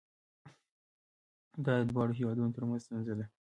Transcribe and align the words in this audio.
دا 1.65 1.73
د 1.79 1.83
دواړو 1.91 2.17
هیوادونو 2.19 2.53
ترمنځ 2.55 2.81
ستونزه 2.85 3.13
ده. 3.19 3.25